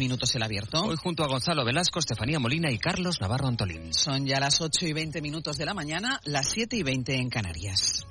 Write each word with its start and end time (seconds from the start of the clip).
minutos 0.00 0.34
el 0.34 0.42
abierto. 0.42 0.82
Hoy 0.82 0.96
junto 0.96 1.22
a 1.22 1.28
Gonzalo 1.28 1.62
Velasco, 1.62 1.98
Estefanía 1.98 2.38
Molina 2.38 2.70
y 2.70 2.78
Carlos 2.78 3.20
Navarro 3.20 3.48
Antolín. 3.48 3.92
Son 3.92 4.26
ya 4.26 4.40
las 4.40 4.62
8 4.62 4.86
y 4.86 4.92
20 4.94 5.20
minutos 5.20 5.58
de 5.58 5.66
la 5.66 5.74
mañana, 5.74 6.18
las 6.24 6.48
7 6.48 6.74
y 6.74 6.82
20 6.82 7.14
en 7.16 7.28
Canarias. 7.28 8.06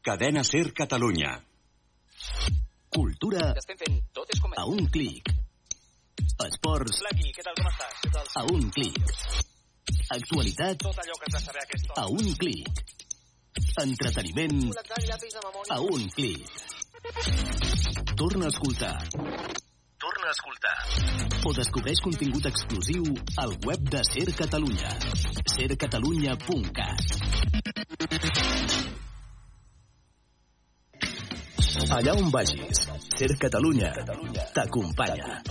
Cadena 0.00 0.44
Ser 0.44 0.72
Catalunya. 0.72 1.44
Cultura 2.88 3.54
a 4.56 4.64
un 4.66 4.86
clic. 4.86 5.28
Esports 6.46 7.02
a 8.36 8.44
un 8.44 8.70
clic. 8.70 9.02
Actualitat 10.10 10.80
a 11.96 12.06
un 12.06 12.34
clic. 12.34 12.68
Entreteniment 13.78 14.72
a 15.70 15.80
un 15.80 16.08
clic. 16.10 16.71
Torna 18.16 18.44
a 18.44 18.48
escoltar. 18.48 18.96
Torna 19.98 20.28
a 20.28 20.30
escoltar. 20.30 20.76
O 21.44 21.52
descobreix 21.52 22.00
contingut 22.00 22.46
exclusiu 22.46 23.02
al 23.42 23.56
web 23.66 23.80
de 23.90 24.04
Ser 24.06 24.30
Catalunya. 24.38 24.88
sercatalunya.cat 25.50 27.00
Allà 31.90 32.14
on 32.14 32.30
vagis, 32.30 32.86
Ser 33.16 33.36
Catalunya 33.36 33.92
t'acompanya. 34.54 35.42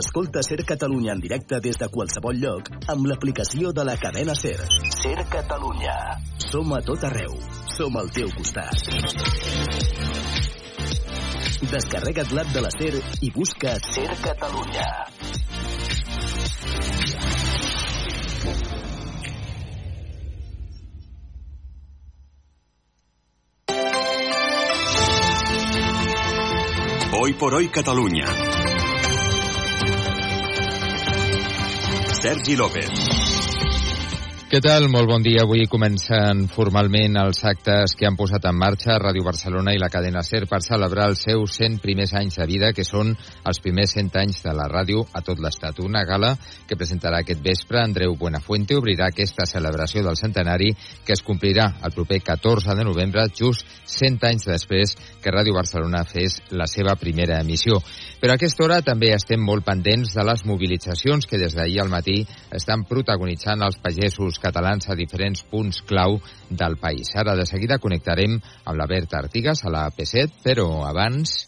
Escolta 0.00 0.42
Ser 0.42 0.64
Catalunya 0.64 1.12
en 1.12 1.20
directe 1.20 1.60
des 1.60 1.78
de 1.78 1.88
qualsevol 1.88 2.36
lloc 2.42 2.68
amb 2.90 3.06
l'aplicació 3.06 3.72
de 3.72 3.84
la 3.86 3.96
cadena 3.96 4.34
Ser. 4.34 4.58
Ser 4.90 5.22
Catalunya. 5.30 6.18
Som 6.50 6.72
a 6.74 6.82
tot 6.82 7.04
arreu. 7.06 7.38
Som 7.78 7.96
al 7.96 8.10
teu 8.10 8.28
costat. 8.34 8.74
Descarrega't 11.62 12.32
l'app 12.36 12.52
de 12.52 12.60
la 12.60 12.70
SER 12.70 13.00
i 13.22 13.30
busca 13.32 13.78
Ser 13.80 14.10
Catalunya. 14.20 14.86
Hoy 27.18 27.32
por 27.32 27.54
hoy 27.54 27.68
Catalunya. 27.68 28.26
Sergi 32.20 32.56
López. 32.56 33.25
Què 34.46 34.60
tal? 34.62 34.84
Molt 34.86 35.08
bon 35.10 35.24
dia. 35.26 35.40
Avui 35.42 35.64
comencen 35.66 36.44
formalment 36.46 37.16
els 37.18 37.40
actes 37.50 37.96
que 37.98 38.06
han 38.06 38.14
posat 38.14 38.44
en 38.46 38.54
marxa 38.54 38.94
Ràdio 39.02 39.24
Barcelona 39.26 39.72
i 39.74 39.80
la 39.82 39.88
cadena 39.90 40.20
SER 40.22 40.44
per 40.46 40.60
celebrar 40.62 41.08
els 41.10 41.24
seus 41.26 41.56
100 41.58 41.80
primers 41.82 42.12
anys 42.14 42.38
de 42.38 42.46
vida, 42.46 42.70
que 42.70 42.84
són 42.86 43.10
els 43.10 43.58
primers 43.64 43.96
100 43.96 44.14
anys 44.22 44.38
de 44.44 44.54
la 44.54 44.68
ràdio 44.70 45.02
a 45.10 45.24
tot 45.26 45.42
l'Estat. 45.42 45.80
Una 45.82 46.04
gala 46.06 46.36
que 46.68 46.78
presentarà 46.78 47.24
aquest 47.24 47.42
vespre 47.42 47.80
Andreu 47.82 48.14
Buenafuente 48.14 48.78
obrirà 48.78 49.08
aquesta 49.10 49.48
celebració 49.50 50.04
del 50.06 50.20
centenari 50.20 50.70
que 51.02 51.16
es 51.18 51.24
complirà 51.26 51.66
el 51.82 51.96
proper 51.98 52.20
14 52.30 52.78
de 52.78 52.86
novembre, 52.86 53.26
just 53.34 53.66
100 53.82 54.30
anys 54.30 54.46
després 54.46 54.94
que 55.24 55.34
Ràdio 55.34 55.58
Barcelona 55.58 56.04
fes 56.06 56.38
la 56.54 56.70
seva 56.70 56.94
primera 56.94 57.40
emissió. 57.42 57.80
Però 58.22 58.30
a 58.36 58.38
aquesta 58.38 58.62
hora 58.62 58.78
també 58.86 59.10
estem 59.10 59.42
molt 59.42 59.66
pendents 59.66 60.14
de 60.14 60.22
les 60.30 60.46
mobilitzacions 60.46 61.26
que 61.26 61.42
des 61.42 61.58
d'ahir 61.58 61.82
al 61.82 61.90
matí 61.90 62.20
estan 62.54 62.86
protagonitzant 62.86 63.66
els 63.66 63.82
pagesos 63.82 64.35
catalans 64.42 64.88
a 64.88 64.96
diferents 64.98 65.42
punts 65.50 65.82
clau 65.86 66.20
del 66.50 66.76
país. 66.82 67.14
Ara 67.16 67.36
de 67.38 67.46
seguida 67.48 67.80
connectarem 67.82 68.38
amb 68.38 68.78
la 68.78 68.88
Berta 68.90 69.20
Artigas 69.22 69.64
a 69.64 69.72
la 69.72 69.88
P7, 69.90 70.42
però 70.44 70.70
abans... 70.88 71.38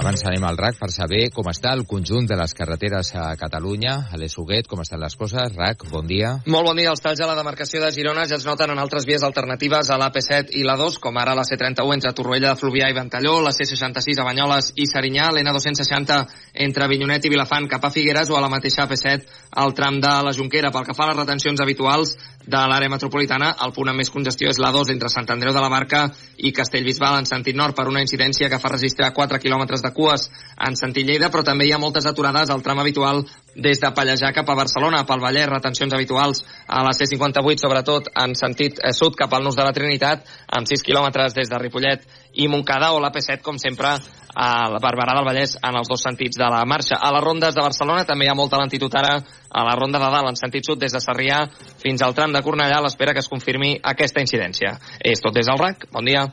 Abans 0.00 0.22
anem 0.24 0.44
al 0.48 0.56
RAC 0.56 0.78
per 0.80 0.88
saber 0.88 1.26
com 1.28 1.44
està 1.50 1.74
el 1.76 1.82
conjunt 1.84 2.24
de 2.24 2.36
les 2.40 2.54
carreteres 2.56 3.10
a 3.20 3.26
Catalunya. 3.36 3.98
A 4.08 4.16
l'Esuguet, 4.16 4.64
com 4.64 4.80
estan 4.80 5.02
les 5.02 5.12
coses? 5.12 5.52
RAC, 5.52 5.84
bon 5.92 6.06
dia. 6.08 6.30
Molt 6.48 6.70
bon 6.70 6.78
dia. 6.80 6.88
Els 6.88 7.02
talls 7.04 7.20
a 7.20 7.28
la 7.28 7.34
demarcació 7.36 7.82
de 7.82 7.90
Girona 7.92 8.24
ja 8.30 8.38
es 8.38 8.46
noten 8.48 8.72
en 8.72 8.80
altres 8.80 9.04
vies 9.04 9.26
alternatives 9.28 9.90
a 9.92 9.98
l'AP7 10.00 10.56
i 10.56 10.64
la 10.64 10.78
2, 10.80 10.96
com 11.04 11.20
ara 11.20 11.34
la 11.36 11.44
C31 11.44 11.98
entre 11.98 12.14
Torroella 12.16 12.54
de 12.54 12.60
Fluvià 12.62 12.88
i 12.88 12.96
Ventalló, 12.96 13.34
la 13.44 13.52
C66 13.52 14.22
a 14.22 14.26
Banyoles 14.30 14.70
i 14.80 14.88
Serinyà, 14.88 15.28
l'N260 15.36 16.18
entre 16.64 16.88
Avinyonet 16.88 17.28
i 17.28 17.34
Vilafant 17.36 17.68
cap 17.68 17.84
a 17.84 17.92
Figueres 17.92 18.32
o 18.32 18.40
a 18.40 18.40
la 18.40 18.48
mateixa 18.48 18.86
AP7 18.88 19.28
al 19.60 19.76
tram 19.76 20.00
de 20.00 20.14
la 20.24 20.32
Jonquera. 20.32 20.72
Pel 20.72 20.88
que 20.88 20.96
fa 20.96 21.10
a 21.10 21.12
les 21.12 21.20
retencions 21.20 21.60
habituals 21.60 22.16
de 22.46 22.60
l'àrea 22.70 22.88
metropolitana, 22.88 23.50
el 23.64 23.72
punt 23.76 23.90
amb 23.90 24.00
més 24.00 24.10
congestió 24.10 24.48
és 24.48 24.58
la 24.62 24.70
2 24.72 24.90
entre 24.94 25.10
Sant 25.12 25.28
Andreu 25.30 25.52
de 25.52 25.60
la 25.60 25.68
Barca 25.68 26.06
i 26.38 26.52
Castellbisbal 26.56 27.18
en 27.20 27.28
sentit 27.28 27.56
nord 27.56 27.76
per 27.76 27.86
una 27.88 28.00
incidència 28.00 28.48
que 28.48 28.58
fa 28.58 28.72
registrar 28.72 29.12
4 29.12 29.40
quilòmetres 29.42 29.84
de 29.84 29.92
cues 29.92 30.30
en 30.56 30.76
sentit 30.76 31.06
Lleida, 31.06 31.28
però 31.28 31.44
també 31.44 31.68
hi 31.68 31.74
ha 31.76 31.82
moltes 31.82 32.08
aturades 32.08 32.50
al 32.50 32.62
tram 32.64 32.80
habitual 32.80 33.26
des 33.54 33.80
de 33.80 33.90
Pallejà 33.94 34.32
cap 34.36 34.48
a 34.48 34.56
Barcelona, 34.58 35.02
pel 35.06 35.22
Vallès, 35.22 35.48
retencions 35.50 35.94
habituals 35.94 36.44
a 36.66 36.84
la 36.86 36.94
C58, 36.94 37.64
sobretot 37.64 38.10
en 38.22 38.34
sentit 38.38 38.78
eh, 38.78 38.92
sud 38.96 39.16
cap 39.18 39.32
al 39.34 39.44
Nus 39.44 39.58
de 39.58 39.66
la 39.66 39.74
Trinitat, 39.76 40.24
amb 40.56 40.68
6 40.70 40.84
quilòmetres 40.86 41.34
des 41.36 41.50
de 41.50 41.58
Ripollet 41.58 42.06
i 42.40 42.48
Montcada, 42.48 42.92
o 42.94 43.00
la 43.02 43.12
P7, 43.12 43.40
com 43.42 43.58
sempre, 43.58 43.96
a 44.34 44.70
la 44.70 44.78
Barberà 44.78 45.16
del 45.18 45.26
Vallès 45.26 45.56
en 45.58 45.76
els 45.76 45.90
dos 45.90 46.02
sentits 46.06 46.38
de 46.38 46.48
la 46.50 46.62
marxa. 46.64 47.00
A 47.00 47.12
les 47.12 47.24
rondes 47.24 47.54
de 47.54 47.64
Barcelona 47.66 48.06
també 48.06 48.26
hi 48.26 48.30
ha 48.30 48.38
molta 48.38 48.60
lentitud 48.60 48.94
ara 48.94 49.18
a 49.18 49.66
la 49.66 49.74
ronda 49.74 49.98
de 49.98 50.10
dalt 50.14 50.30
en 50.30 50.38
sentit 50.38 50.66
sud 50.66 50.78
des 50.78 50.94
de 50.94 51.02
Sarrià 51.02 51.42
fins 51.82 52.02
al 52.02 52.14
tram 52.14 52.32
de 52.32 52.42
Cornellà 52.46 52.78
a 52.78 52.86
l'espera 52.86 53.14
que 53.14 53.24
es 53.24 53.28
confirmi 53.28 53.76
aquesta 53.82 54.22
incidència. 54.22 54.76
És 55.00 55.22
tot 55.22 55.34
des 55.34 55.50
del 55.50 55.58
RAC. 55.58 55.90
Bon 55.90 56.06
dia. 56.06 56.28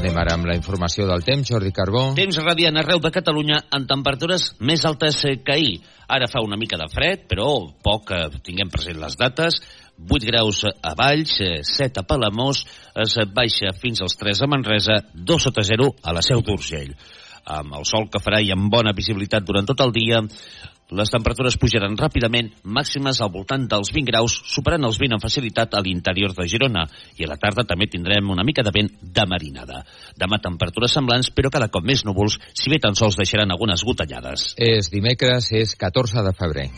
Anem 0.00 0.16
ara 0.16 0.32
amb 0.32 0.46
la 0.48 0.54
informació 0.56 1.04
del 1.04 1.20
temps. 1.26 1.44
Jordi 1.44 1.74
Carbó. 1.76 2.14
Temps 2.16 2.38
radiant 2.40 2.78
arreu 2.80 3.02
de 3.04 3.10
Catalunya 3.12 3.58
en 3.76 3.84
temperatures 3.84 4.46
més 4.64 4.86
altes 4.88 5.18
eh, 5.28 5.34
que 5.44 5.52
ahir. 5.52 5.74
Ara 6.08 6.24
fa 6.32 6.40
una 6.40 6.56
mica 6.56 6.78
de 6.80 6.86
fred, 6.88 7.26
però 7.28 7.50
poc 7.84 8.06
que 8.08 8.20
tinguem 8.40 8.72
present 8.72 8.96
les 9.02 9.18
dates. 9.20 9.58
8 10.00 10.24
graus 10.30 10.62
a 10.64 10.94
Valls, 10.96 11.36
7 11.68 12.00
a 12.00 12.06
Palamós, 12.08 12.62
es 13.04 13.18
baixa 13.36 13.74
fins 13.76 14.00
als 14.00 14.16
3 14.16 14.40
a 14.40 14.48
Manresa, 14.48 14.96
2 15.12 15.46
sota 15.50 15.66
0 15.68 15.90
a 16.00 16.16
la 16.16 16.24
Seu 16.24 16.40
d'Urgell. 16.40 16.96
Amb 17.60 17.76
el 17.76 17.84
sol 17.84 18.08
que 18.08 18.24
farà 18.24 18.40
i 18.40 18.54
amb 18.56 18.72
bona 18.72 18.96
visibilitat 18.96 19.44
durant 19.44 19.68
tot 19.68 19.84
el 19.84 19.92
dia, 19.92 20.24
les 20.90 21.10
temperatures 21.12 21.56
pujaran 21.60 21.96
ràpidament, 21.98 22.50
màximes 22.64 23.20
al 23.22 23.30
voltant 23.30 23.66
dels 23.70 23.92
20 23.94 24.10
graus, 24.10 24.34
superant 24.54 24.84
els 24.88 24.98
20 24.98 25.16
amb 25.16 25.22
facilitat 25.22 25.74
a 25.74 25.82
l'interior 25.84 26.34
de 26.34 26.46
Girona. 26.50 26.86
I 27.18 27.26
a 27.26 27.30
la 27.30 27.38
tarda 27.38 27.66
també 27.68 27.86
tindrem 27.90 28.30
una 28.30 28.44
mica 28.46 28.64
de 28.66 28.74
vent 28.74 28.90
de 29.00 29.26
marinada. 29.30 29.84
Demà 30.18 30.40
temperatures 30.42 30.98
semblants, 30.98 31.30
però 31.30 31.52
cada 31.52 31.70
cop 31.70 31.86
més 31.86 32.04
núvols, 32.04 32.40
si 32.54 32.72
bé 32.72 32.80
tan 32.82 32.98
sols 32.98 33.18
deixaran 33.20 33.54
algunes 33.54 33.84
gotellades. 33.86 34.54
És 34.58 34.90
dimecres, 34.90 35.52
és 35.52 35.76
14 35.78 36.26
de 36.26 36.34
febrer. 36.34 36.68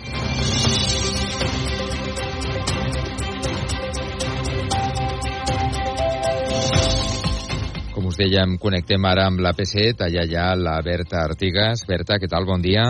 Us 8.12 8.18
dèiem, 8.20 8.58
connectem 8.60 9.06
ara 9.08 9.22
amb 9.30 9.40
la 9.40 9.54
P7, 9.56 10.04
allà 10.04 10.26
hi 10.28 10.36
ha 10.36 10.50
la 10.60 10.74
Berta 10.84 11.22
Artigas. 11.24 11.86
Berta, 11.88 12.20
què 12.20 12.28
tal? 12.28 12.44
Bon 12.44 12.60
dia. 12.60 12.84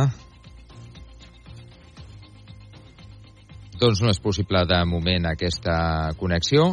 Doncs 3.82 3.98
no 3.98 4.12
és 4.12 4.20
possible 4.22 4.60
de 4.70 4.76
moment 4.86 5.24
aquesta 5.26 6.12
connexió, 6.14 6.68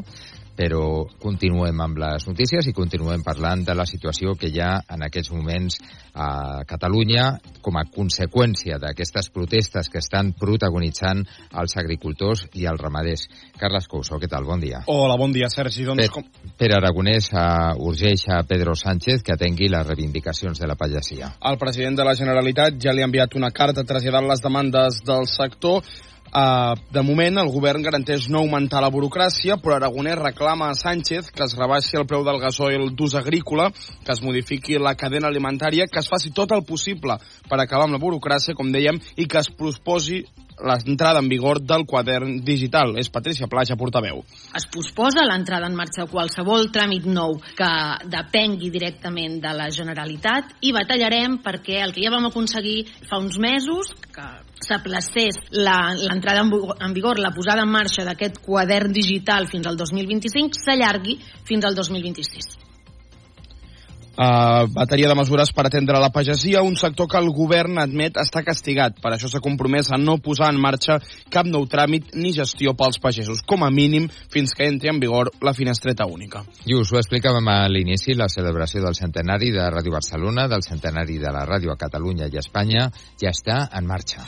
però 0.59 1.07
continuem 1.17 1.79
amb 1.81 1.97
les 2.03 2.27
notícies 2.27 2.67
i 2.69 2.73
continuem 2.75 3.23
parlant 3.25 3.63
de 3.65 3.73
la 3.73 3.87
situació 3.89 4.35
que 4.37 4.51
hi 4.51 4.59
ha 4.61 4.75
en 4.93 5.01
aquests 5.07 5.31
moments 5.33 5.79
a 6.13 6.27
Catalunya 6.69 7.23
com 7.65 7.79
a 7.79 7.85
conseqüència 7.95 8.77
d'aquestes 8.83 9.31
protestes 9.33 9.89
que 9.89 10.03
estan 10.03 10.35
protagonitzant 10.37 11.23
els 11.63 11.73
agricultors 11.81 12.43
i 12.53 12.67
els 12.69 12.83
ramaders. 12.83 13.23
Carles 13.57 13.89
Couso, 13.89 14.19
què 14.21 14.29
tal? 14.29 14.45
Bon 14.45 14.61
dia. 14.61 14.83
Hola, 14.85 15.15
bon 15.17 15.33
dia, 15.33 15.49
Sergi. 15.49 15.87
Doncs, 15.87 16.03
Per, 16.03 16.11
com... 16.13 16.53
Pere 16.61 16.77
Aragonès 16.77 17.31
uh, 17.33 17.73
urgeix 17.89 18.27
a 18.29 18.43
Pedro 18.45 18.77
Sánchez 18.77 19.25
que 19.25 19.33
atengui 19.33 19.71
les 19.73 19.87
reivindicacions 19.87 20.61
de 20.61 20.69
la 20.69 20.77
pagesia. 20.77 21.33
El 21.41 21.57
president 21.57 21.97
de 21.97 22.05
la 22.05 22.13
Generalitat 22.19 22.77
ja 22.77 22.93
li 22.93 23.01
ha 23.01 23.09
enviat 23.09 23.39
una 23.39 23.49
carta 23.49 23.87
traslladant 23.87 24.29
les 24.29 24.45
demandes 24.45 25.01
del 25.07 25.25
sector 25.25 25.81
Uh, 26.29 26.77
de 26.93 27.01
moment, 27.01 27.39
el 27.41 27.49
govern 27.49 27.81
garanteix 27.81 28.27
no 28.29 28.43
augmentar 28.43 28.83
la 28.83 28.91
burocràcia, 28.93 29.55
però 29.57 29.79
Aragonès 29.79 30.19
reclama 30.19 30.67
a 30.69 30.75
Sánchez 30.77 31.31
que 31.33 31.41
es 31.47 31.55
rebaixi 31.57 31.97
el 31.97 32.05
preu 32.05 32.21
del 32.27 32.37
gasoil 32.41 32.91
d'ús 32.93 33.15
agrícola, 33.17 33.71
que 34.05 34.13
es 34.13 34.21
modifiqui 34.21 34.77
la 34.77 34.93
cadena 34.93 35.31
alimentària, 35.33 35.87
que 35.89 36.03
es 36.03 36.09
faci 36.11 36.29
tot 36.29 36.53
el 36.53 36.61
possible 36.69 37.17
per 37.49 37.57
acabar 37.57 37.87
amb 37.87 37.97
la 37.97 38.03
burocràcia, 38.03 38.53
com 38.53 38.69
dèiem, 38.69 39.01
i 39.17 39.25
que 39.25 39.41
es 39.41 39.49
proposi 39.49 40.21
l'entrada 40.63 41.19
en 41.19 41.29
vigor 41.29 41.61
del 41.61 41.85
quadern 41.85 42.39
digital. 42.45 42.95
És 42.99 43.09
Patricia 43.09 43.47
Plaja, 43.47 43.77
portaveu. 43.79 44.23
Es 44.55 44.67
posposa 44.71 45.25
l'entrada 45.27 45.69
en 45.69 45.77
marxa 45.77 46.05
de 46.05 46.11
qualsevol 46.11 46.69
tràmit 46.73 47.07
nou 47.07 47.37
que 47.57 47.71
depengui 48.11 48.71
directament 48.73 49.39
de 49.43 49.55
la 49.55 49.69
Generalitat 49.73 50.55
i 50.61 50.73
batallarem 50.75 51.39
perquè 51.43 51.81
el 51.83 51.95
que 51.95 52.05
ja 52.05 52.13
vam 52.13 52.29
aconseguir 52.29 52.85
fa 53.09 53.19
uns 53.21 53.39
mesos, 53.39 53.93
que 54.13 54.27
s'aplacés 54.65 55.39
l'entrada 55.55 56.43
en, 56.43 56.93
vigor, 56.93 57.19
la 57.19 57.33
posada 57.35 57.63
en 57.63 57.71
marxa 57.71 58.05
d'aquest 58.07 58.41
quadern 58.45 58.91
digital 58.93 59.47
fins 59.47 59.67
al 59.67 59.77
2025, 59.79 60.59
s'allargui 60.65 61.19
fins 61.47 61.65
al 61.65 61.77
2026. 61.77 62.68
Uh, 64.19 64.67
bateria 64.75 65.07
de 65.07 65.15
mesures 65.15 65.53
per 65.55 65.63
atendre 65.69 65.95
la 65.95 66.09
pagesia, 66.11 66.59
un 66.59 66.75
sector 66.75 67.07
que 67.07 67.15
el 67.21 67.29
govern 67.31 67.77
admet 67.79 68.17
està 68.19 68.41
castigat. 68.43 68.97
Per 68.99 69.13
això 69.15 69.29
s'ha 69.31 69.39
compromès 69.39 69.93
a 69.95 69.99
no 70.01 70.17
posar 70.19 70.49
en 70.51 70.59
marxa 70.59 70.97
cap 71.31 71.47
nou 71.47 71.63
tràmit 71.71 72.11
ni 72.19 72.33
gestió 72.35 72.73
pels 72.75 72.99
pagesos, 72.99 73.39
com 73.47 73.63
a 73.63 73.69
mínim 73.71 74.09
fins 74.33 74.51
que 74.51 74.67
entri 74.67 74.91
en 74.91 74.99
vigor 74.99 75.31
la 75.39 75.53
finestreta 75.55 76.03
única. 76.03 76.43
I 76.67 76.75
us 76.75 76.91
ho 76.91 76.99
explicàvem 76.99 77.47
a 77.47 77.61
l'inici, 77.71 78.11
la 78.11 78.27
celebració 78.27 78.83
del 78.83 78.99
centenari 78.99 79.53
de 79.55 79.69
Ràdio 79.71 79.95
Barcelona, 79.95 80.49
del 80.51 80.67
centenari 80.67 81.15
de 81.23 81.31
la 81.31 81.45
ràdio 81.47 81.71
a 81.71 81.79
Catalunya 81.79 82.27
i 82.27 82.35
a 82.35 82.43
Espanya, 82.43 82.89
ja 83.23 83.31
està 83.31 83.69
en 83.71 83.87
marxa. 83.87 84.27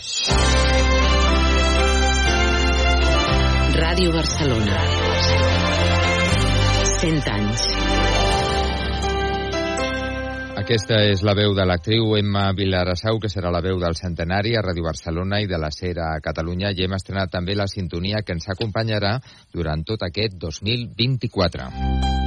Ràdio 3.76 4.16
Barcelona. 4.16 4.88
100 7.02 7.32
anys. 7.36 8.11
Aquesta 10.72 11.02
és 11.04 11.20
la 11.28 11.34
veu 11.36 11.52
de 11.52 11.66
l'actriu 11.68 12.14
Emma 12.16 12.46
Vilarassau, 12.56 13.18
que 13.20 13.28
serà 13.34 13.50
la 13.52 13.60
veu 13.66 13.76
del 13.82 13.98
centenari 14.00 14.54
a 14.56 14.62
Ràdio 14.64 14.86
Barcelona 14.86 15.42
i 15.44 15.50
de 15.52 15.60
la 15.60 15.68
SER 15.68 15.98
a 16.00 16.08
Catalunya. 16.24 16.72
I 16.72 16.86
hem 16.86 16.96
estrenat 16.96 17.34
també 17.36 17.58
la 17.60 17.68
sintonia 17.68 18.24
que 18.24 18.32
ens 18.40 18.48
acompanyarà 18.56 19.18
durant 19.52 19.84
tot 19.84 20.08
aquest 20.08 20.40
2024. 20.40 22.21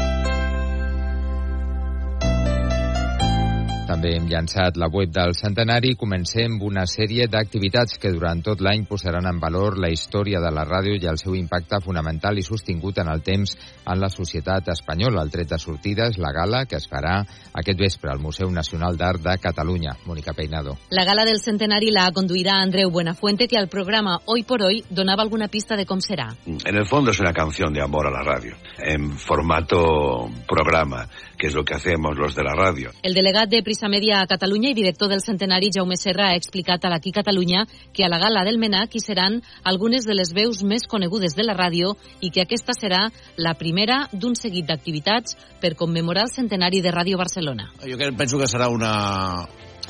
També 4.05 4.19
hem 4.19 4.27
llançat 4.29 4.77
la 4.77 4.91
web 4.93 5.09
del 5.17 5.31
centenari 5.33 5.95
i 5.95 5.97
comencem 5.97 6.59
una 6.67 6.83
sèrie 6.85 7.25
d'activitats 7.33 7.97
que 7.97 8.11
durant 8.13 8.43
tot 8.45 8.61
l'any 8.61 8.83
posaran 8.85 9.25
en 9.31 9.39
valor 9.41 9.79
la 9.81 9.89
història 9.89 10.43
de 10.45 10.51
la 10.53 10.67
ràdio 10.69 10.99
i 10.99 11.07
el 11.09 11.17
seu 11.17 11.33
impacte 11.39 11.79
fonamental 11.81 12.37
i 12.37 12.45
sostingut 12.45 13.01
en 13.01 13.09
el 13.09 13.23
temps 13.25 13.55
en 13.57 14.03
la 14.03 14.11
societat 14.13 14.69
espanyola. 14.75 15.23
El 15.25 15.33
tret 15.33 15.49
de 15.49 15.59
sortida 15.63 16.11
és 16.13 16.19
la 16.21 16.35
gala 16.37 16.67
que 16.69 16.77
es 16.77 16.85
farà 16.91 17.15
aquest 17.55 17.81
vespre 17.81 18.13
al 18.13 18.21
Museu 18.21 18.51
Nacional 18.53 18.99
d'Art 19.01 19.23
de 19.25 19.39
Catalunya. 19.41 19.97
Mónica 20.05 20.37
Peinado. 20.37 20.77
La 20.91 21.07
gala 21.09 21.25
del 21.25 21.41
centenari 21.41 21.89
la 21.89 22.11
conduirà 22.13 22.59
Andreu 22.61 22.91
Buenafuente, 22.91 23.49
que 23.49 23.57
al 23.57 23.71
programa 23.73 24.19
Hoy 24.27 24.43
por 24.43 24.61
Hoy 24.61 24.85
donava 24.91 25.23
alguna 25.23 25.49
pista 25.49 25.81
de 25.81 25.87
com 25.87 26.05
serà. 26.05 26.29
En 26.45 26.77
el 26.77 26.85
fondo 26.85 27.11
es 27.11 27.21
una 27.21 27.33
canción 27.33 27.73
de 27.73 27.81
amor 27.81 28.07
a 28.09 28.11
la 28.11 28.23
radio, 28.23 28.53
en 28.85 29.17
formato 29.17 30.29
programa, 30.47 31.09
que 31.39 31.47
es 31.47 31.55
lo 31.55 31.65
que 31.65 31.73
hacemos 31.73 32.19
los 32.19 32.35
de 32.35 32.45
la 32.45 32.53
radio. 32.53 32.91
El 33.03 33.15
delegat 33.15 33.49
de 33.49 33.63
Prisa 33.63 33.89
Media 33.95 34.21
a 34.21 34.27
Catalunya 34.27 34.73
i 34.73 34.75
director 34.75 35.07
del 35.09 35.23
centenari 35.23 35.69
Jaume 35.71 35.95
Serra 35.95 36.33
ha 36.33 36.39
explicat 36.39 36.83
a 36.83 36.91
l'Aquí 36.91 37.13
Catalunya 37.15 37.61
que 37.95 38.03
a 38.03 38.09
la 38.11 38.19
gala 38.19 38.43
del 38.43 38.59
MENAC 38.59 38.97
hi 38.99 39.03
seran 39.05 39.37
algunes 39.63 40.09
de 40.09 40.17
les 40.19 40.33
veus 40.35 40.65
més 40.67 40.89
conegudes 40.91 41.37
de 41.39 41.45
la 41.47 41.55
ràdio 41.55 41.93
i 42.19 42.33
que 42.35 42.43
aquesta 42.43 42.75
serà 42.75 43.05
la 43.39 43.53
primera 43.55 44.09
d'un 44.13 44.35
seguit 44.35 44.67
d'activitats 44.67 45.37
per 45.63 45.77
commemorar 45.79 46.25
el 46.27 46.33
centenari 46.33 46.81
de 46.83 46.91
Ràdio 46.91 47.21
Barcelona. 47.21 47.69
Jo 47.87 48.01
penso 48.19 48.41
que 48.41 48.49
serà 48.51 48.67
una, 48.73 48.91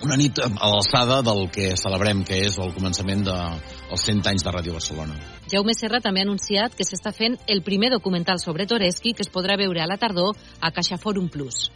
una 0.05 0.21
nit 0.21 0.43
a 0.45 0.51
l'alçada 0.53 1.23
del 1.25 1.49
que 1.55 1.73
celebrem, 1.81 2.27
que 2.29 2.43
és 2.51 2.61
el 2.61 2.77
començament 2.77 3.25
dels 3.25 4.05
100 4.05 4.21
anys 4.35 4.45
de 4.45 4.53
Ràdio 4.53 4.77
Barcelona. 4.77 5.17
Jaume 5.49 5.73
Serra 5.79 6.03
també 6.05 6.21
ha 6.21 6.29
anunciat 6.29 6.77
que 6.77 6.85
s'està 6.85 7.15
fent 7.17 7.39
el 7.49 7.65
primer 7.65 7.95
documental 7.97 8.43
sobre 8.43 8.69
Toreski 8.69 9.17
que 9.17 9.25
es 9.25 9.33
podrà 9.33 9.57
veure 9.57 9.81
a 9.81 9.89
la 9.89 9.97
tardor 9.97 10.37
a 10.61 10.73
CaixaForum 10.77 11.33
Plus. 11.33 11.71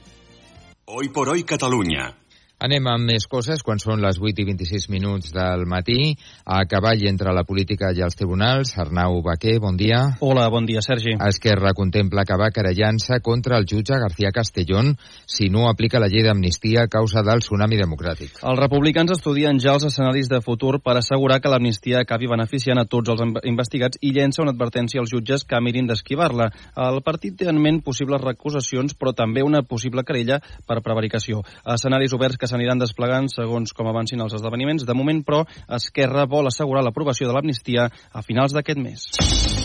Hoy 0.90 1.10
por 1.10 1.28
hoy 1.28 1.44
Catalunya. 1.44 2.16
Anem 2.58 2.88
amb 2.90 3.06
més 3.06 3.22
coses 3.30 3.60
quan 3.62 3.78
són 3.78 4.00
les 4.02 4.16
8 4.18 4.42
i 4.42 4.44
26 4.48 4.88
minuts 4.90 5.30
del 5.30 5.60
matí. 5.70 6.16
A 6.42 6.64
cavall 6.66 7.04
entre 7.06 7.30
la 7.30 7.44
política 7.46 7.92
i 7.94 8.00
els 8.02 8.16
tribunals, 8.18 8.72
Arnau 8.82 9.20
Baquer, 9.22 9.60
bon 9.62 9.76
dia. 9.78 10.00
Hola, 10.26 10.48
bon 10.50 10.66
dia, 10.66 10.82
Sergi. 10.82 11.14
Esquerra 11.22 11.70
contempla 11.78 12.24
acabar 12.26 12.48
querellant-se 12.50 13.20
contra 13.22 13.60
el 13.62 13.66
jutge 13.70 14.00
García 14.02 14.32
Castellón 14.34 14.96
si 15.24 15.46
no 15.54 15.68
aplica 15.70 16.00
la 16.02 16.08
llei 16.10 16.24
d'amnistia 16.26 16.82
a 16.82 16.90
causa 16.90 17.22
del 17.22 17.44
tsunami 17.44 17.78
democràtic. 17.78 18.40
Els 18.42 18.58
republicans 18.58 19.14
estudien 19.14 19.62
ja 19.62 19.76
els 19.78 19.86
escenaris 19.86 20.26
de 20.26 20.42
futur 20.42 20.80
per 20.82 20.96
assegurar 20.98 21.38
que 21.38 21.54
l'amnistia 21.54 22.02
acabi 22.02 22.26
beneficiant 22.26 22.82
a 22.82 22.86
tots 22.90 23.14
els 23.14 23.22
investigats 23.46 24.02
i 24.02 24.10
llença 24.10 24.42
una 24.42 24.56
advertència 24.56 24.98
als 24.98 25.14
jutges 25.14 25.46
que 25.46 25.62
mirin 25.62 25.86
d'esquivar-la. 25.86 26.50
El 26.88 27.00
partit 27.06 27.38
té 27.38 27.46
en 27.54 27.62
ment 27.62 27.84
possibles 27.86 28.26
recusacions, 28.26 28.98
però 28.98 29.14
també 29.14 29.46
una 29.46 29.62
possible 29.62 30.02
querella 30.02 30.42
per 30.66 30.82
prevaricació. 30.82 31.46
Escenaris 31.62 32.18
oberts 32.18 32.34
que 32.34 32.47
s'aniran 32.48 32.80
desplegant 32.80 33.30
segons 33.32 33.76
com 33.76 33.90
avancin 33.90 34.24
els 34.24 34.36
esdeveniments. 34.38 34.86
De 34.88 34.96
moment, 34.96 35.22
però, 35.24 35.44
Esquerra 35.78 36.26
vol 36.26 36.50
assegurar 36.50 36.84
l'aprovació 36.86 37.28
de 37.28 37.36
l'amnistia 37.36 37.88
a 37.88 38.24
finals 38.26 38.56
d'aquest 38.56 38.82
mes. 38.82 39.57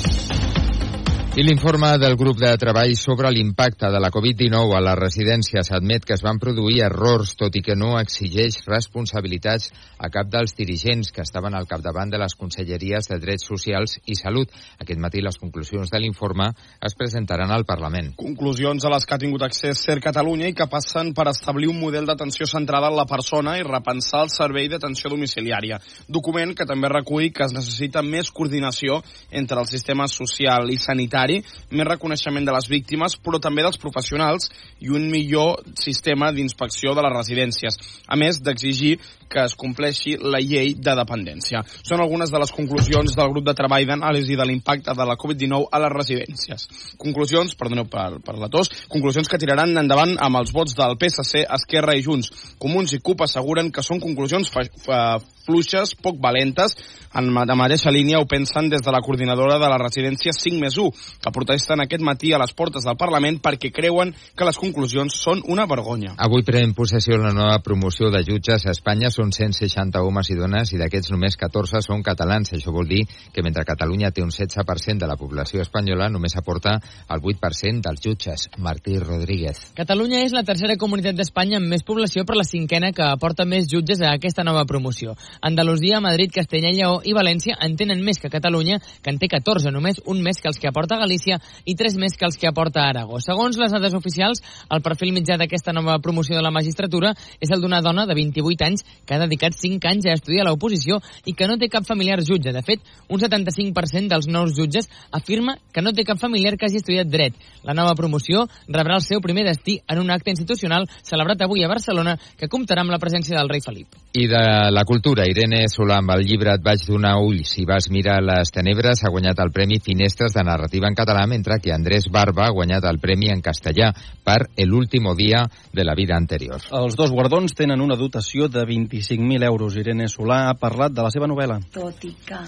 I 1.33 1.41
l'informe 1.41 1.95
del 1.97 2.13
grup 2.13 2.38
de 2.38 2.51
treball 2.62 2.91
sobre 2.94 3.31
l'impacte 3.33 3.88
de 3.89 3.97
la 3.97 4.12
Covid-19 4.13 4.75
a 4.77 4.81
les 4.85 4.97
residències 5.00 5.71
admet 5.74 6.03
que 6.06 6.13
es 6.13 6.21
van 6.21 6.38
produir 6.38 6.83
errors, 6.85 7.31
tot 7.33 7.56
i 7.57 7.63
que 7.65 7.74
no 7.74 7.95
exigeix 7.97 8.59
responsabilitats 8.68 9.71
a 9.97 10.12
cap 10.13 10.30
dels 10.30 10.53
dirigents 10.53 11.09
que 11.09 11.24
estaven 11.25 11.57
al 11.57 11.65
capdavant 11.65 12.12
de 12.13 12.19
les 12.21 12.35
conselleries 12.38 13.09
de 13.09 13.18
Drets 13.18 13.47
Socials 13.50 13.95
i 14.06 14.13
Salut. 14.13 14.51
Aquest 14.77 15.01
matí 15.01 15.24
les 15.25 15.39
conclusions 15.41 15.89
de 15.89 16.03
l'informe 16.03 16.51
es 16.85 16.94
presentaran 16.94 17.50
al 17.50 17.65
Parlament. 17.65 18.13
Conclusions 18.13 18.86
a 18.86 18.94
les 18.94 19.09
que 19.09 19.18
ha 19.18 19.21
tingut 19.25 19.41
accés 19.41 19.81
Ser 19.81 19.97
Catalunya 20.06 20.51
i 20.51 20.53
que 20.53 20.69
passen 20.69 21.15
per 21.18 21.25
establir 21.33 21.71
un 21.74 21.81
model 21.81 22.06
d'atenció 22.06 22.45
centrada 22.45 22.94
en 22.94 23.00
la 23.00 23.07
persona 23.09 23.57
i 23.57 23.65
repensar 23.65 24.21
el 24.27 24.29
servei 24.29 24.69
d'atenció 24.69 25.09
domiciliària. 25.09 25.81
Document 26.06 26.53
que 26.53 26.69
també 26.69 26.94
recull 26.94 27.33
que 27.33 27.50
es 27.50 27.57
necessita 27.57 28.06
més 28.06 28.29
coordinació 28.29 29.01
entre 29.31 29.57
el 29.57 29.71
sistema 29.74 30.06
social 30.06 30.69
i 30.69 30.77
sanitari 30.77 31.22
sanitari, 31.23 31.43
més 31.71 31.87
reconeixement 31.87 32.45
de 32.45 32.53
les 32.53 32.67
víctimes, 32.69 33.15
però 33.17 33.39
també 33.39 33.63
dels 33.63 33.79
professionals 33.79 34.49
i 34.81 34.89
un 34.89 35.09
millor 35.09 35.63
sistema 35.79 36.31
d'inspecció 36.31 36.93
de 36.93 37.03
les 37.03 37.13
residències, 37.13 37.77
a 38.07 38.15
més 38.15 38.41
d'exigir 38.41 38.99
que 39.29 39.43
es 39.43 39.55
compleixi 39.55 40.17
la 40.21 40.39
llei 40.39 40.75
de 40.75 40.93
dependència. 40.95 41.63
Són 41.81 42.01
algunes 42.01 42.29
de 42.31 42.39
les 42.39 42.51
conclusions 42.51 43.15
del 43.15 43.31
grup 43.31 43.47
de 43.47 43.55
treball 43.57 43.87
d'anàlisi 43.87 44.37
de 44.37 44.45
l'impacte 44.45 44.93
de 44.93 45.07
la 45.07 45.17
Covid-19 45.17 45.69
a 45.71 45.81
les 45.81 45.93
residències. 45.93 46.67
Conclusions, 47.01 47.55
perdoneu 47.57 47.87
per, 47.89 48.19
per 48.23 48.37
la 48.37 48.51
tos, 48.53 48.69
conclusions 48.89 49.29
que 49.29 49.39
tiraran 49.41 49.73
endavant 49.79 50.15
amb 50.21 50.41
els 50.41 50.53
vots 50.53 50.77
del 50.77 50.97
PSC, 51.01 51.47
Esquerra 51.57 51.97
i 51.97 52.05
Junts. 52.05 52.29
Comuns 52.61 52.93
i 52.93 53.01
CUP 53.01 53.25
asseguren 53.25 53.71
que 53.73 53.85
són 53.85 54.01
conclusions 54.03 54.51
fa, 54.53 54.67
fa, 54.85 54.99
fluixes, 55.45 55.95
poc 55.99 56.19
valentes. 56.21 56.77
En 57.13 57.29
la 57.33 57.57
mateixa 57.57 57.91
línia 57.93 58.21
ho 58.21 58.29
pensen 58.29 58.69
des 58.71 58.81
de 58.81 58.93
la 58.93 59.01
coordinadora 59.05 59.59
de 59.61 59.69
la 59.69 59.79
residència 59.81 60.33
5 60.33 60.61
més 60.61 60.77
1, 60.81 61.03
que 61.21 61.33
protesten 61.36 61.83
aquest 61.83 62.04
matí 62.04 62.33
a 62.33 62.39
les 62.42 62.54
portes 62.57 62.86
del 62.88 62.98
Parlament 62.98 63.39
perquè 63.44 63.71
creuen 63.74 64.13
que 64.13 64.48
les 64.48 64.60
conclusions 64.60 65.15
són 65.15 65.44
una 65.51 65.65
vergonya. 65.69 66.15
Avui 66.18 66.45
pren 66.48 66.74
possessió 66.77 67.18
la 67.18 67.33
nova 67.36 67.60
promoció 67.63 68.10
de 68.13 68.24
jutges 68.25 68.65
a 68.65 68.74
Espanya. 68.74 69.12
Són 69.13 69.32
160 69.32 70.01
homes 70.01 70.29
i 70.32 70.38
dones 70.39 70.74
i 70.74 70.79
d'aquests 70.82 71.13
només 71.13 71.38
14 71.39 71.84
són 71.86 72.03
catalans. 72.03 72.53
Això 72.55 72.74
vol 72.74 72.88
dir 72.89 73.03
que 73.34 73.43
mentre 73.43 73.65
Catalunya 73.67 74.12
té 74.12 74.24
un 74.24 74.32
16% 74.32 75.00
de 75.00 75.10
la 75.10 75.17
població 75.20 75.62
espanyola, 75.62 76.10
només 76.10 76.36
aporta 76.38 76.77
el 77.10 77.22
8% 77.22 77.84
dels 77.84 78.03
jutges. 78.03 78.48
Martí 78.58 78.98
Rodríguez. 79.00 79.72
Catalunya 79.75 80.24
és 80.24 80.34
la 80.36 80.43
tercera 80.48 80.77
comunitat 80.79 81.17
d'Espanya 81.17 81.60
amb 81.60 81.70
més 81.72 81.86
població 81.86 82.25
per 82.25 82.38
la 82.38 82.48
cinquena 82.48 82.91
que 82.96 83.05
aporta 83.05 83.46
més 83.46 83.70
jutges 83.72 84.01
a 84.01 84.13
aquesta 84.17 84.43
nova 84.43 84.65
promoció. 84.70 85.15
Andalusia, 85.41 86.01
Madrid, 86.03 86.32
Castella 86.34 86.72
i 86.72 86.79
Lleó 86.79 87.00
i 87.03 87.15
València 87.15 87.58
en 87.62 87.77
tenen 87.79 88.03
més 88.03 88.20
que 88.20 88.32
Catalunya, 88.34 88.79
que 89.01 89.13
en 89.13 89.20
té 89.22 89.29
14, 89.32 89.72
només 89.72 90.01
un 90.05 90.22
més 90.24 90.41
que 90.41 90.50
els 90.51 90.60
que 90.60 90.70
aporta 90.70 91.00
Galícia 91.03 91.39
i 91.65 91.75
tres 91.79 91.98
més 92.00 92.15
que 92.17 92.25
els 92.27 92.39
que 92.39 92.50
aporta 92.50 92.88
Aragó. 92.88 93.19
Segons 93.24 93.57
les 93.60 93.72
dades 93.74 93.93
oficials, 93.98 94.41
el 94.74 94.81
perfil 94.86 95.13
mitjà 95.15 95.38
d'aquesta 95.39 95.75
nova 95.75 96.00
promoció 96.03 96.36
de 96.38 96.43
la 96.43 96.51
magistratura 96.51 97.13
és 97.39 97.51
el 97.53 97.62
d'una 97.62 97.81
dona 97.86 98.07
de 98.10 98.15
28 98.17 98.67
anys 98.67 98.86
que 99.05 99.15
ha 99.15 99.22
dedicat 99.22 99.57
5 99.60 99.89
anys 99.91 100.07
a 100.07 100.17
estudiar 100.17 100.48
l'oposició 100.48 101.00
i 101.25 101.36
que 101.38 101.48
no 101.50 101.57
té 101.62 101.69
cap 101.72 101.88
familiar 101.88 102.22
jutge. 102.24 102.53
De 102.53 102.63
fet, 102.65 102.81
un 103.10 103.19
75% 103.22 104.10
dels 104.12 104.27
nous 104.27 104.55
jutges 104.57 104.89
afirma 105.12 105.57
que 105.74 105.83
no 105.83 105.93
té 105.93 106.05
cap 106.07 106.19
familiar 106.19 106.55
que 106.57 106.67
hagi 106.67 106.81
estudiat 106.81 107.10
dret. 107.12 107.38
La 107.63 107.75
nova 107.77 107.95
promoció 107.95 108.48
rebrà 108.67 108.98
el 109.00 109.05
seu 109.05 109.22
primer 109.22 109.45
destí 109.48 109.79
en 109.88 110.00
un 110.00 110.12
acte 110.12 110.31
institucional 110.31 110.88
celebrat 111.03 111.41
avui 111.43 111.63
a 111.63 111.72
Barcelona 111.72 112.17
que 112.39 112.50
comptarà 112.51 112.83
amb 112.83 112.93
la 112.93 113.01
presència 113.01 113.38
del 113.38 113.51
rei 113.51 113.63
Felip. 113.63 113.95
I 114.13 114.27
de 114.29 114.43
la 114.74 114.83
cultura, 114.86 115.25
Irene 115.29 115.65
Solà, 115.72 116.00
amb 116.01 116.13
el 116.15 116.25
llibre 116.27 116.53
Et 116.53 116.63
vaig 116.63 116.83
donar 116.88 117.15
ulls 117.24 117.53
si 117.53 117.65
vas 117.69 117.89
mirar 117.93 118.19
les 118.24 118.51
tenebres, 118.53 119.03
ha 119.03 119.12
guanyat 119.13 119.39
el 119.43 119.51
Premi 119.53 119.79
Finestres 119.83 120.36
de 120.36 120.43
Narrativa 120.45 120.89
en 120.93 121.00
català, 121.00 121.25
mentre 121.27 121.57
que 121.59 121.73
Andrés 121.73 122.05
Barba 122.13 122.45
ha 122.45 122.53
guanyat 122.53 122.85
el 122.85 123.00
Premi 123.01 123.31
en 123.33 123.41
castellà 123.41 123.89
per 124.23 124.50
El 124.55 124.73
último 124.73 125.15
dia 125.15 125.43
de 125.73 125.83
la 125.83 125.95
vida 125.95 126.15
anterior. 126.15 126.62
Els 126.71 126.95
dos 126.95 127.12
guardons 127.12 127.55
tenen 127.57 127.81
una 127.81 127.97
dotació 127.97 128.47
de 128.47 128.62
25.000 128.69 129.50
euros. 129.50 129.75
Irene 129.75 130.07
Solà 130.07 130.47
ha 130.50 130.59
parlat 130.59 130.93
de 130.93 131.03
la 131.03 131.12
seva 131.12 131.27
novel·la. 131.27 131.59
Tot 131.73 132.05
i 132.05 132.13
que 132.23 132.39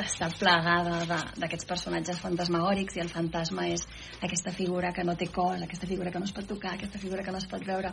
està 0.00 0.26
plagada 0.40 1.20
d'aquests 1.38 1.68
personatges 1.68 2.18
fantasmagòrics 2.18 2.96
i 2.96 3.02
el 3.04 3.12
fantasma 3.12 3.68
és 3.70 3.84
aquesta 4.26 4.50
figura 4.50 4.90
que 4.96 5.04
no 5.04 5.14
té 5.14 5.28
cos, 5.30 5.62
aquesta 5.62 5.86
figura 5.86 6.10
que 6.10 6.18
no 6.18 6.26
es 6.26 6.34
pot 6.34 6.48
tocar, 6.50 6.74
aquesta 6.74 6.98
figura 6.98 7.22
que 7.22 7.34
no 7.34 7.38
es 7.38 7.46
pot 7.46 7.62
veure. 7.68 7.92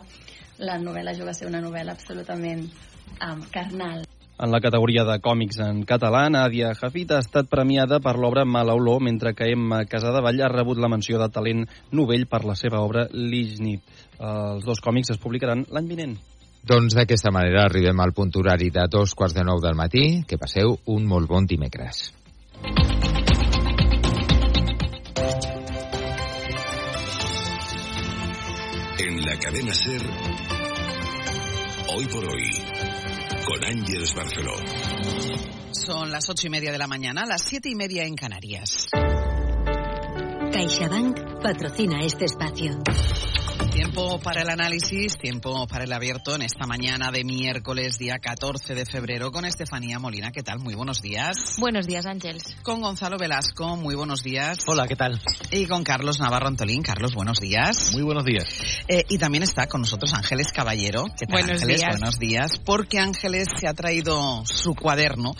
La 0.58 0.80
novel·la 0.82 1.14
juga 1.18 1.30
a 1.30 1.38
ser 1.38 1.46
una 1.52 1.62
novel·la 1.62 1.94
absolutament 1.94 2.64
um, 3.20 3.44
carnal. 3.52 4.02
En 4.42 4.50
la 4.50 4.58
categoria 4.58 5.04
de 5.06 5.20
còmics 5.22 5.60
en 5.62 5.84
català, 5.86 6.24
Nàdia 6.34 6.72
Jafit 6.74 7.12
ha 7.14 7.20
estat 7.22 7.46
premiada 7.46 8.00
per 8.02 8.16
l'obra 8.18 8.42
Mala 8.42 8.74
Olor, 8.74 8.98
mentre 9.06 9.36
que 9.38 9.46
Emma 9.54 9.84
Casadevall 9.86 10.40
ha 10.42 10.48
rebut 10.50 10.80
la 10.82 10.90
menció 10.90 11.20
de 11.20 11.28
talent 11.30 11.62
novell 11.94 12.26
per 12.26 12.40
la 12.42 12.56
seva 12.58 12.80
obra 12.82 13.04
Lignit. 13.12 13.86
Els 14.18 14.66
dos 14.66 14.82
còmics 14.82 15.14
es 15.14 15.20
publicaran 15.22 15.62
l'any 15.70 15.86
vinent. 15.94 16.16
Doncs 16.66 16.96
d'aquesta 16.98 17.30
manera 17.30 17.68
arribem 17.68 18.02
al 18.02 18.14
punt 18.18 18.34
horari 18.38 18.70
de 18.74 18.88
dos 18.90 19.14
quarts 19.14 19.34
de 19.38 19.46
nou 19.46 19.62
del 19.62 19.78
matí. 19.78 20.24
Que 20.26 20.38
passeu 20.42 20.74
un 20.90 21.06
molt 21.06 21.30
bon 21.30 21.46
dimecres. 21.46 22.08
En 29.06 29.22
la 29.22 29.38
cadena 29.38 29.74
Ser, 29.74 30.02
hoy 31.94 32.06
por 32.06 32.24
hoy, 32.24 32.50
con 33.44 33.64
Ángeles 33.64 34.14
Barceló. 34.14 34.54
Son 35.72 36.10
las 36.10 36.28
ocho 36.30 36.46
y 36.46 36.50
media 36.50 36.72
de 36.72 36.78
la 36.78 36.86
mañana, 36.86 37.24
las 37.26 37.42
siete 37.42 37.68
y 37.68 37.74
media 37.74 38.04
en 38.04 38.14
Canarias. 38.14 38.88
CaixaBank 40.52 41.42
patrocina 41.42 42.00
este 42.00 42.26
espacio. 42.26 42.78
Tiempo 43.70 44.18
para 44.20 44.42
el 44.42 44.50
análisis, 44.50 45.16
tiempo 45.18 45.66
para 45.66 45.84
el 45.84 45.92
abierto 45.92 46.34
en 46.34 46.42
esta 46.42 46.66
mañana 46.66 47.10
de 47.10 47.24
miércoles, 47.24 47.98
día 47.98 48.18
14 48.18 48.74
de 48.74 48.84
febrero, 48.84 49.30
con 49.32 49.44
Estefanía 49.44 49.98
Molina. 49.98 50.30
¿Qué 50.32 50.42
tal? 50.42 50.58
Muy 50.58 50.74
buenos 50.74 51.00
días. 51.00 51.56
Buenos 51.58 51.86
días, 51.86 52.06
Ángeles. 52.06 52.56
Con 52.62 52.80
Gonzalo 52.80 53.16
Velasco, 53.18 53.76
muy 53.76 53.94
buenos 53.94 54.22
días. 54.22 54.58
Hola, 54.66 54.86
¿qué 54.86 54.96
tal? 54.96 55.20
Y 55.50 55.66
con 55.66 55.84
Carlos 55.84 56.20
Navarro 56.20 56.48
Antolín. 56.48 56.82
Carlos, 56.82 57.14
buenos 57.14 57.38
días. 57.38 57.92
Muy 57.92 58.02
buenos 58.02 58.24
días. 58.24 58.44
Eh, 58.88 59.04
y 59.08 59.18
también 59.18 59.42
está 59.42 59.66
con 59.66 59.82
nosotros 59.82 60.12
Ángeles 60.14 60.52
Caballero. 60.52 61.04
¿Qué 61.18 61.26
tal, 61.26 61.42
Buenos 61.42 61.62
Ángeles? 61.62 61.80
días. 61.80 61.98
Buenos 61.98 62.18
días. 62.18 62.58
Porque 62.64 62.98
Ángeles 62.98 63.48
se 63.58 63.68
ha 63.68 63.74
traído 63.74 64.42
su 64.46 64.74
cuaderno 64.74 65.32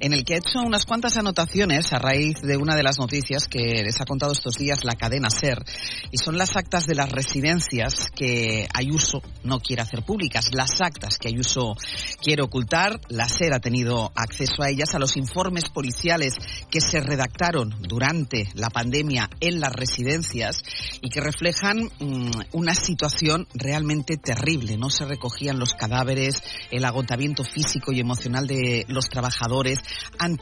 en 0.00 0.12
el 0.12 0.24
que 0.24 0.34
ha 0.34 0.38
hecho 0.38 0.60
unas 0.60 0.84
cuantas 0.84 1.16
anotaciones 1.16 1.92
a 1.92 1.98
raíz 1.98 2.40
de 2.40 2.56
una 2.56 2.76
de 2.76 2.82
las 2.82 2.98
noticias 2.98 3.48
que 3.48 3.82
les 3.82 4.00
ha 4.00 4.04
contado 4.04 4.32
estos 4.32 4.56
días 4.56 4.84
la 4.84 4.94
cadena 4.94 5.30
SER. 5.30 5.64
Y 6.10 6.18
son 6.18 6.38
las 6.38 6.56
actas 6.56 6.86
de 6.86 6.94
las 6.94 7.10
residencias 7.10 8.08
que 8.14 8.68
Ayuso 8.72 9.22
no 9.44 9.58
quiere 9.58 9.82
hacer 9.82 10.02
públicas. 10.02 10.50
Las 10.52 10.80
actas 10.80 11.18
que 11.18 11.28
Ayuso 11.28 11.76
quiere 12.22 12.42
ocultar. 12.42 13.00
La 13.08 13.28
SER 13.28 13.54
ha 13.54 13.60
tenido 13.60 14.12
acceso 14.14 14.62
a 14.62 14.70
ellas, 14.70 14.94
a 14.94 14.98
los 14.98 15.16
informes 15.16 15.64
policiales 15.72 16.34
que 16.70 16.80
se 16.80 17.00
redactaron 17.00 17.74
durante 17.80 18.48
la 18.54 18.70
pandemia 18.70 19.30
en 19.40 19.60
las 19.60 19.72
residencias 19.72 20.62
y 21.00 21.08
que 21.08 21.20
reflejan 21.20 21.90
mm, 21.98 22.30
una 22.52 22.74
situación 22.74 23.46
realmente 23.54 24.16
terrible. 24.16 24.76
No 24.76 24.90
se 24.90 25.04
recogían 25.04 25.58
los 25.58 25.74
cadáveres, 25.74 26.42
el 26.70 26.84
agotamiento 26.84 27.44
físico 27.44 27.92
y 27.92 28.00
emocional 28.00 28.46
de 28.46 28.84
los 28.88 29.08
trabajadores 29.08 29.78
ante 30.18 30.36